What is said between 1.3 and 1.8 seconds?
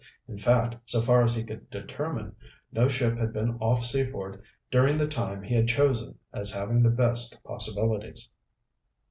he could